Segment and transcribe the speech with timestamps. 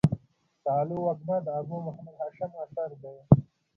[0.63, 3.21] سالو وږمه د ابو محمد هاشم اثر دﺉ.